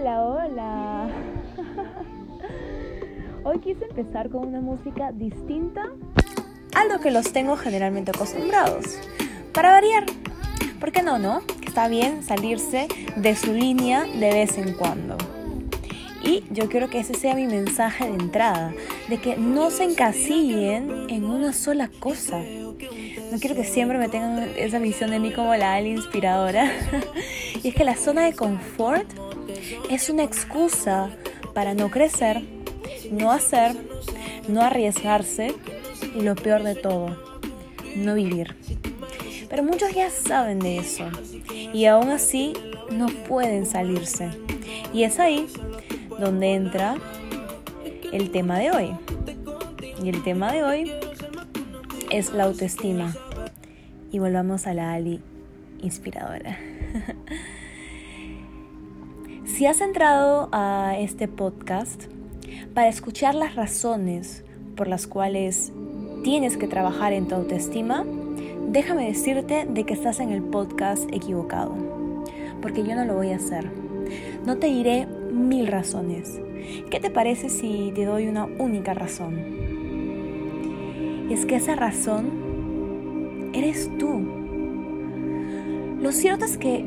[0.00, 1.08] Hola, hola.
[3.44, 5.90] Hoy quise empezar con una música distinta
[6.74, 8.98] a lo que los tengo generalmente acostumbrados.
[9.52, 10.06] Para variar.
[10.80, 11.42] ¿Por qué no, no?
[11.66, 15.18] Está bien salirse de su línea de vez en cuando.
[16.22, 18.72] Y yo quiero que ese sea mi mensaje de entrada,
[19.10, 22.38] de que no se encasillen en una sola cosa.
[22.38, 26.72] No quiero que siempre me tengan esa visión de mí como la ali inspiradora.
[27.62, 29.06] y es que la zona de confort
[29.90, 31.10] es una excusa
[31.54, 32.42] para no crecer,
[33.10, 33.76] no hacer,
[34.48, 35.54] no arriesgarse
[36.14, 37.16] y lo peor de todo,
[37.96, 38.56] no vivir.
[39.48, 41.08] Pero muchos ya saben de eso
[41.72, 42.52] y aún así
[42.90, 44.30] no pueden salirse.
[44.92, 45.46] Y es ahí
[46.18, 46.96] donde entra
[48.12, 48.92] el tema de hoy.
[50.02, 50.92] Y el tema de hoy
[52.10, 53.14] es la autoestima.
[54.12, 55.20] Y volvamos a la Ali
[55.82, 56.58] inspiradora.
[59.60, 62.04] si has entrado a este podcast
[62.72, 64.42] para escuchar las razones
[64.74, 65.70] por las cuales
[66.24, 68.06] tienes que trabajar en tu autoestima,
[68.70, 71.74] déjame decirte de que estás en el podcast equivocado,
[72.62, 73.70] porque yo no lo voy a hacer.
[74.46, 76.40] No te diré mil razones.
[76.90, 79.36] ¿Qué te parece si te doy una única razón?
[81.30, 84.26] Es que esa razón eres tú.
[86.00, 86.82] Lo cierto es que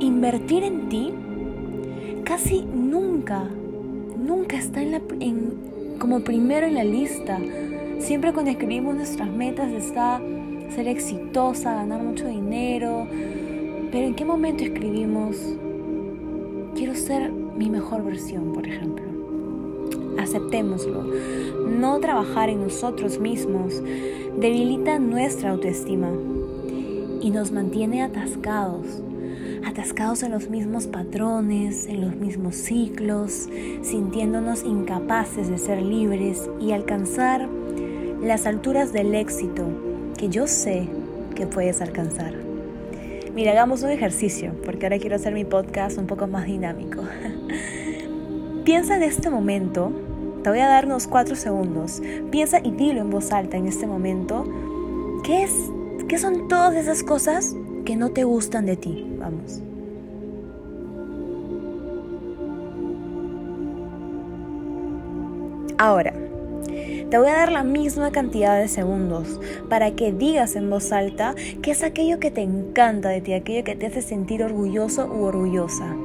[0.00, 1.14] invertir en ti
[2.30, 3.42] casi nunca,
[4.16, 5.00] nunca está en la,
[5.98, 7.40] como primero en la lista.
[7.98, 10.22] Siempre cuando escribimos nuestras metas está
[10.72, 13.08] ser exitosa, ganar mucho dinero.
[13.90, 15.36] Pero ¿en qué momento escribimos
[16.76, 19.06] quiero ser mi mejor versión, por ejemplo.
[20.16, 21.02] Aceptémoslo.
[21.68, 23.82] No trabajar en nosotros mismos
[24.38, 26.12] debilita nuestra autoestima
[27.20, 29.02] y nos mantiene atascados,
[29.64, 33.48] atascados en los mismos patrones, en los mismos ciclos,
[33.82, 37.48] sintiéndonos incapaces de ser libres y alcanzar
[38.20, 39.64] las alturas del éxito
[40.16, 40.88] que yo sé
[41.34, 42.34] que puedes alcanzar.
[43.34, 47.02] Mira, hagamos un ejercicio, porque ahora quiero hacer mi podcast un poco más dinámico.
[48.64, 49.92] Piensa en este momento,
[50.42, 52.02] te voy a dar unos cuatro segundos.
[52.30, 54.44] Piensa y dilo en voz alta en este momento.
[55.22, 55.52] ¿Qué, es,
[56.08, 59.06] ¿Qué son todas esas cosas que no te gustan de ti?
[59.18, 59.62] Vamos.
[65.78, 66.12] Ahora,
[67.10, 71.34] te voy a dar la misma cantidad de segundos para que digas en voz alta
[71.62, 75.24] qué es aquello que te encanta de ti, aquello que te hace sentir orgulloso u
[75.24, 75.96] orgullosa.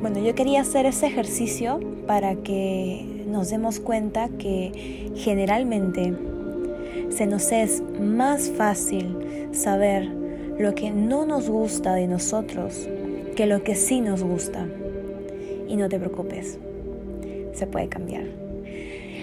[0.00, 6.14] Bueno, yo quería hacer ese ejercicio para que nos demos cuenta que generalmente
[7.10, 10.08] se nos es más fácil saber
[10.58, 12.88] lo que no nos gusta de nosotros
[13.40, 14.66] que lo que sí nos gusta.
[15.66, 16.58] Y no te preocupes,
[17.54, 18.24] se puede cambiar.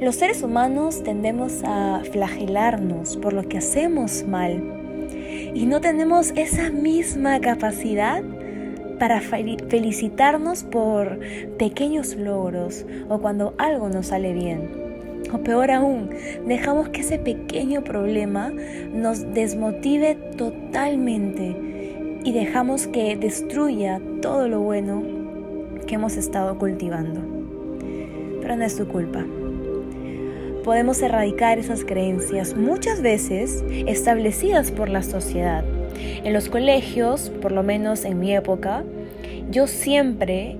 [0.00, 4.62] Los seres humanos tendemos a flagelarnos por lo que hacemos mal
[5.54, 8.22] y no tenemos esa misma capacidad
[8.98, 11.18] para felicitarnos por
[11.58, 14.88] pequeños logros o cuando algo nos sale bien.
[15.32, 16.10] O peor aún,
[16.46, 18.50] dejamos que ese pequeño problema
[18.92, 21.56] nos desmotive totalmente
[22.24, 25.02] y dejamos que destruya todo lo bueno
[25.86, 27.20] que hemos estado cultivando.
[28.40, 29.24] Pero no es tu culpa.
[30.64, 35.64] Podemos erradicar esas creencias muchas veces establecidas por la sociedad.
[36.24, 38.84] En los colegios, por lo menos en mi época,
[39.50, 40.56] yo siempre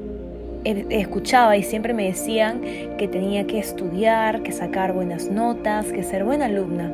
[0.65, 2.60] escuchaba y siempre me decían
[2.99, 6.93] que tenía que estudiar, que sacar buenas notas, que ser buena alumna.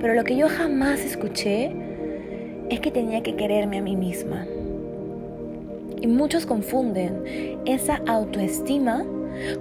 [0.00, 1.72] Pero lo que yo jamás escuché
[2.68, 4.46] es que tenía que quererme a mí misma.
[6.00, 9.04] Y muchos confunden esa autoestima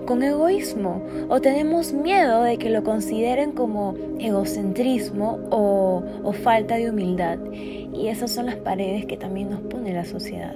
[0.06, 6.04] con egoísmo o tenemos miedo de que lo consideren como egocentrismo o,
[6.44, 7.38] falta de humildad.
[7.54, 10.56] Y esas son las paredes que también nos pone la sociedad.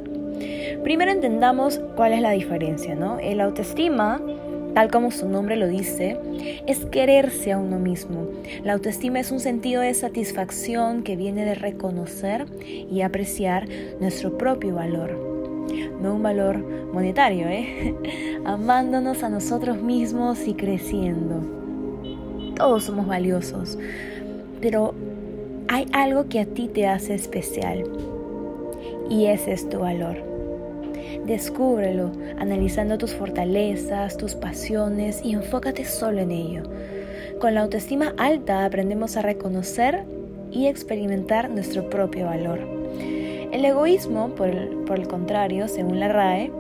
[0.84, 3.20] Primero entendamos cuál es la diferencia, ¿no?
[3.20, 4.22] El autoestima
[4.76, 6.20] tal como su nombre lo dice,
[6.68, 8.28] es quererse a uno mismo.
[8.64, 13.70] La autoestima es un sentido de satisfacción que viene de reconocer y apreciar
[14.02, 15.25] nuestro propio valor.
[16.02, 16.58] No un valor
[16.94, 17.96] monetario, ¿eh?
[18.46, 21.42] Amándonos a nosotros mismos y creciendo.
[22.56, 23.78] Todos somos valiosos,
[24.62, 24.94] pero
[25.68, 27.84] hay algo que a ti te hace especial
[29.10, 30.18] y ese es tu valor.
[31.26, 36.64] Descúbrelo analizando tus fortalezas, tus pasiones y enfócate solo en ello.
[37.40, 40.04] Con la autoestima alta aprendemos a reconocer
[40.52, 42.60] y experimentar nuestro propio valor.
[43.52, 44.50] El egoísmo, por
[44.94, 46.52] el, contrario, según la RAE,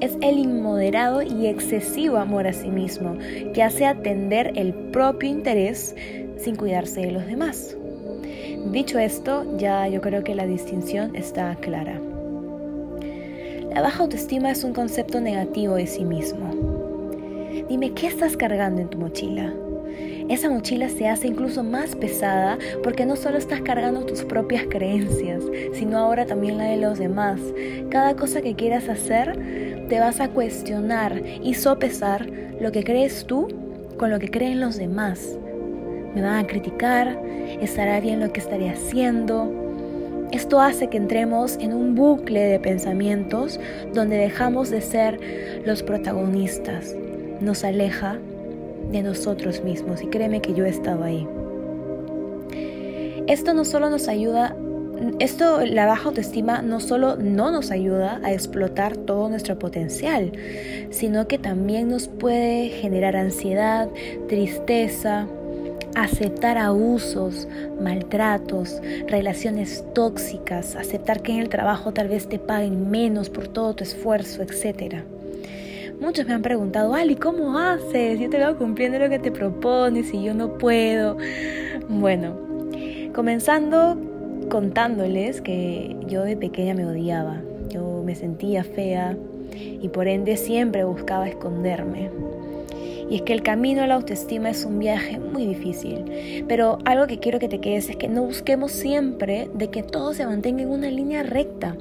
[0.00, 3.16] es el inmoderado y excesivo amor a sí mismo,
[3.54, 5.94] que hace atender el propio interés
[6.38, 7.76] sin cuidarse de los demás.
[8.72, 12.00] Dicho esto, ya yo creo que la distinción está clara.
[13.72, 16.50] La baja autoestima es un concepto negativo de sí mismo.
[17.68, 19.52] Dime, ¿qué estás cargando en tu mochila?
[20.28, 25.42] Esa mochila se hace incluso más pesada porque no solo estás cargando tus propias creencias,
[25.74, 27.40] sino ahora también la de los demás.
[27.90, 32.26] Cada cosa que quieras hacer, te vas a cuestionar y sopesar
[32.60, 33.48] lo que crees tú
[33.96, 35.38] con lo que creen los demás.
[36.14, 37.18] Me van a criticar,
[37.60, 39.62] estará bien lo que estaré haciendo,
[40.32, 43.60] esto hace que entremos en un bucle de pensamientos
[43.92, 45.20] donde dejamos de ser
[45.66, 46.96] los protagonistas.
[47.42, 48.18] Nos aleja
[48.92, 51.26] de nosotros mismos y créeme que yo he estado ahí.
[53.26, 54.56] Esto no solo nos ayuda,
[55.18, 60.32] esto, la baja autoestima no solo no nos ayuda a explotar todo nuestro potencial,
[60.90, 63.88] sino que también nos puede generar ansiedad,
[64.28, 65.26] tristeza,
[65.94, 67.48] aceptar abusos,
[67.80, 73.74] maltratos, relaciones tóxicas, aceptar que en el trabajo tal vez te paguen menos por todo
[73.74, 75.02] tu esfuerzo, etc.
[76.02, 78.18] Muchos me han preguntado, Ali, ¿cómo haces?
[78.18, 81.16] Yo te veo cumpliendo lo que te propones y yo no puedo.
[81.88, 82.36] Bueno,
[83.14, 83.96] comenzando
[84.50, 89.16] contándoles que yo de pequeña me odiaba, yo me sentía fea
[89.54, 92.10] y por ende siempre buscaba esconderme.
[93.08, 96.44] Y es que el camino a la autoestima es un viaje muy difícil.
[96.48, 100.14] Pero algo que quiero que te quedes es que no busquemos siempre de que todo
[100.14, 101.76] se mantenga en una línea recta.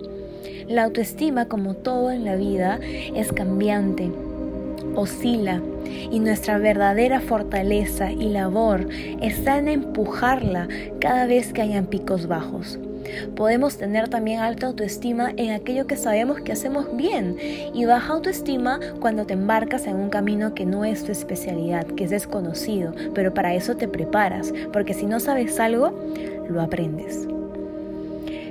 [0.71, 2.79] La autoestima, como todo en la vida,
[3.13, 4.09] es cambiante,
[4.95, 5.61] oscila
[6.09, 8.87] y nuestra verdadera fortaleza y labor
[9.21, 10.69] está en empujarla
[11.01, 12.79] cada vez que hayan picos bajos.
[13.35, 17.35] Podemos tener también alta autoestima en aquello que sabemos que hacemos bien
[17.73, 22.05] y baja autoestima cuando te embarcas en un camino que no es tu especialidad, que
[22.05, 25.91] es desconocido, pero para eso te preparas, porque si no sabes algo,
[26.47, 27.27] lo aprendes.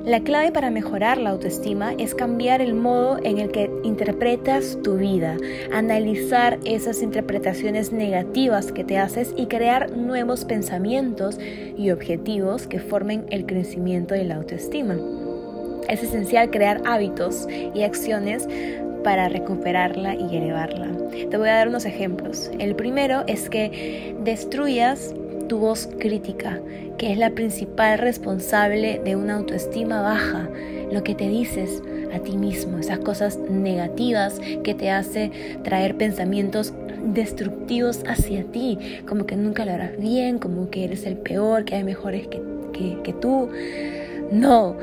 [0.05, 4.97] La clave para mejorar la autoestima es cambiar el modo en el que interpretas tu
[4.97, 5.37] vida,
[5.73, 11.39] analizar esas interpretaciones negativas que te haces y crear nuevos pensamientos
[11.77, 14.97] y objetivos que formen el crecimiento de la autoestima.
[15.87, 18.49] Es esencial crear hábitos y acciones
[19.05, 20.89] para recuperarla y elevarla.
[21.31, 22.51] Te voy a dar unos ejemplos.
[22.59, 25.15] El primero es que destruyas
[25.51, 26.61] tu voz crítica,
[26.97, 30.49] que es la principal responsable de una autoestima baja,
[30.93, 31.83] lo que te dices
[32.15, 35.33] a ti mismo, esas cosas negativas que te hace
[35.65, 36.73] traer pensamientos
[37.05, 41.75] destructivos hacia ti, como que nunca lo harás bien, como que eres el peor, que
[41.75, 42.41] hay mejores que,
[42.73, 43.49] que, que tú.
[44.31, 44.77] No,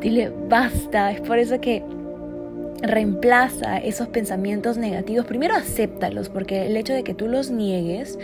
[0.00, 1.82] dile basta, es por eso que
[2.80, 8.20] reemplaza esos pensamientos negativos, primero acéptalos, porque el hecho de que tú los niegues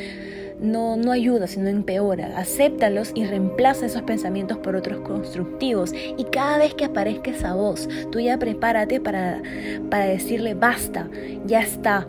[0.60, 2.38] no, no ayuda, sino empeora.
[2.38, 5.92] Acéptalos y reemplaza esos pensamientos por otros constructivos.
[6.16, 9.42] Y cada vez que aparezca esa voz, tú ya prepárate para,
[9.90, 11.08] para decirle basta,
[11.46, 12.06] ya está.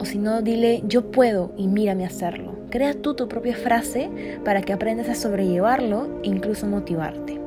[0.00, 2.54] O si no, dile yo puedo y mírame hacerlo.
[2.70, 4.10] Crea tú tu propia frase
[4.44, 7.40] para que aprendas a sobrellevarlo e incluso motivarte.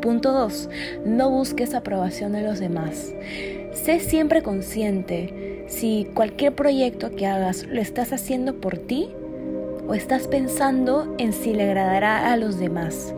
[0.00, 0.70] Punto 2.
[1.04, 3.12] No busques aprobación de los demás.
[3.72, 9.08] Sé siempre consciente si cualquier proyecto que hagas lo estás haciendo por ti
[9.90, 13.12] o estás pensando en si le agradará a los demás.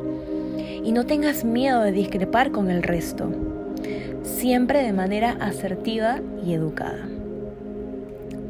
[0.83, 3.31] Y no tengas miedo de discrepar con el resto,
[4.23, 7.07] siempre de manera asertiva y educada.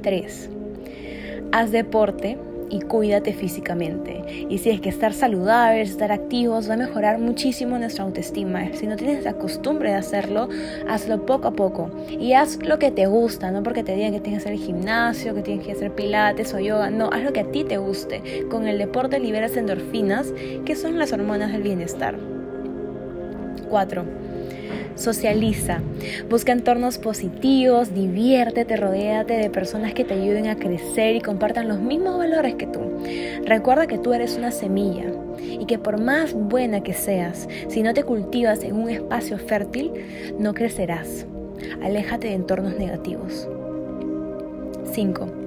[0.02, 0.50] 3.
[1.50, 2.38] Haz deporte
[2.72, 4.46] y cuídate físicamente.
[4.48, 8.72] Y si es que estar saludables, estar activos va a mejorar muchísimo nuestra autoestima.
[8.72, 10.48] Si no tienes la costumbre de hacerlo,
[10.88, 11.90] hazlo poco a poco.
[12.08, 15.34] Y haz lo que te gusta, no porque te digan que tienes que hacer gimnasio,
[15.34, 16.88] que tienes que hacer pilates o yoga.
[16.88, 18.46] No, haz lo que a ti te guste.
[18.50, 20.32] Con el deporte liberas endorfinas,
[20.64, 22.16] que son las hormonas del bienestar.
[23.68, 24.21] 4
[24.94, 25.80] socializa,
[26.28, 31.80] busca entornos positivos, diviértete, rodéate de personas que te ayuden a crecer y compartan los
[31.80, 32.80] mismos valores que tú.
[33.44, 35.06] Recuerda que tú eres una semilla
[35.40, 39.92] y que por más buena que seas, si no te cultivas en un espacio fértil,
[40.38, 41.26] no crecerás.
[41.82, 43.48] Aléjate de entornos negativos.
[44.92, 45.42] 5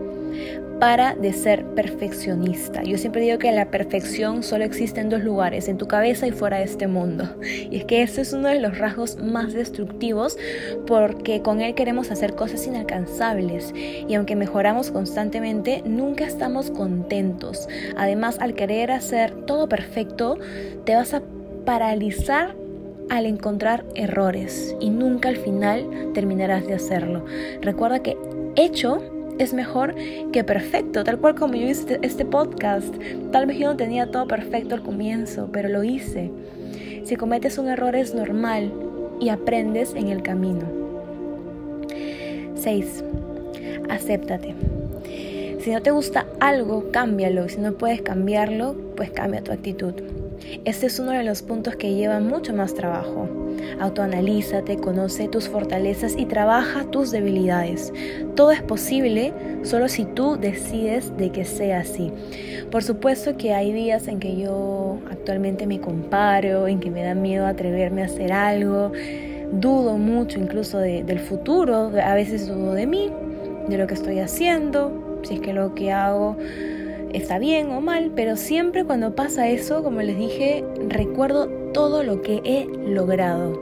[0.80, 2.84] para de ser perfeccionista.
[2.84, 6.32] Yo siempre digo que la perfección solo existe en dos lugares, en tu cabeza y
[6.32, 7.36] fuera de este mundo.
[7.42, 10.38] Y es que ese es uno de los rasgos más destructivos
[10.86, 17.68] porque con él queremos hacer cosas inalcanzables y aunque mejoramos constantemente, nunca estamos contentos.
[17.96, 20.38] Además, al querer hacer todo perfecto,
[20.84, 21.22] te vas a
[21.66, 22.56] paralizar
[23.10, 27.26] al encontrar errores y nunca al final terminarás de hacerlo.
[27.62, 28.18] Recuerda que
[28.56, 29.96] hecho es mejor
[30.32, 32.94] que perfecto, tal cual como yo hice este podcast.
[33.32, 36.32] Tal vez yo no tenía todo perfecto al comienzo, pero lo hice.
[37.04, 38.72] Si cometes un error es normal
[39.20, 40.64] y aprendes en el camino.
[42.56, 43.04] 6.
[43.90, 44.56] Acéptate.
[45.60, 47.50] Si no te gusta algo, cámbialo.
[47.50, 49.94] Si no puedes cambiarlo, pues cambia tu actitud.
[50.64, 53.28] Este es uno de los puntos que lleva mucho más trabajo.
[53.80, 57.94] Autoanalízate, conoce tus fortalezas y trabaja tus debilidades.
[58.36, 62.12] Todo es posible solo si tú decides de que sea así.
[62.72, 67.16] Por supuesto que hay días en que yo actualmente me comparo, en que me da
[67.16, 68.92] miedo atreverme a hacer algo,
[69.52, 73.12] dudo mucho incluso del futuro, a veces dudo de mí,
[73.68, 76.38] de lo que estoy haciendo, si es que lo que hago
[77.14, 82.22] está bien o mal, pero siempre cuando pasa eso, como les dije, recuerdo todo lo
[82.22, 83.62] que he logrado.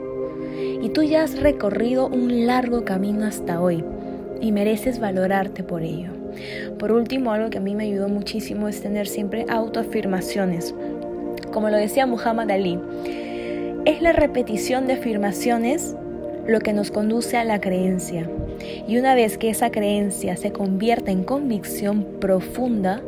[0.80, 3.84] Y tú ya has recorrido un largo camino hasta hoy
[4.40, 6.12] y mereces valorarte por ello.
[6.78, 10.76] Por último, algo que a mí me ayudó muchísimo es tener siempre autoafirmaciones.
[11.52, 12.78] Como lo decía Muhammad Ali,
[13.84, 15.96] es la repetición de afirmaciones
[16.46, 18.30] lo que nos conduce a la creencia.
[18.86, 23.02] Y una vez que esa creencia se convierta en convicción profunda,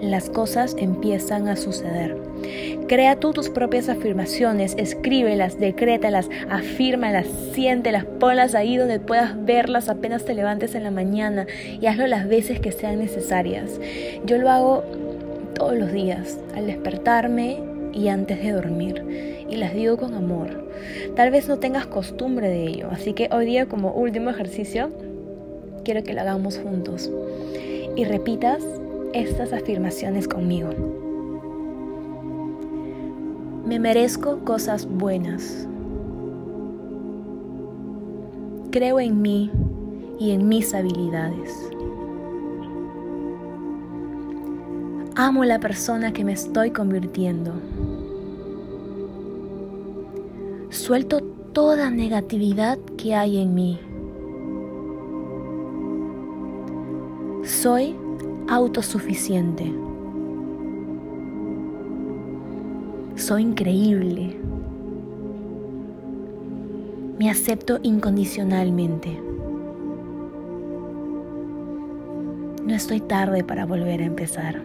[0.00, 2.16] las cosas empiezan a suceder.
[2.88, 10.24] Crea tú tus propias afirmaciones, escríbelas, decrétalas, afírmalas, siéntelas, ponlas ahí donde puedas verlas apenas
[10.24, 11.46] te levantes en la mañana
[11.78, 13.78] y hazlo las veces que sean necesarias.
[14.24, 14.84] Yo lo hago
[15.54, 17.58] todos los días, al despertarme
[17.92, 20.70] y antes de dormir, y las digo con amor.
[21.14, 24.90] Tal vez no tengas costumbre de ello, así que hoy día como último ejercicio
[25.84, 27.10] quiero que lo hagamos juntos
[27.96, 28.64] y repitas
[29.12, 30.97] estas afirmaciones conmigo.
[33.68, 35.68] Me merezco cosas buenas.
[38.70, 39.50] Creo en mí
[40.18, 41.54] y en mis habilidades.
[45.16, 47.52] Amo la persona que me estoy convirtiendo.
[50.70, 51.20] Suelto
[51.52, 53.78] toda negatividad que hay en mí.
[57.44, 57.94] Soy
[58.48, 59.87] autosuficiente.
[63.28, 64.34] Soy increíble.
[67.18, 69.20] Me acepto incondicionalmente.
[72.64, 74.62] No estoy tarde para volver a empezar.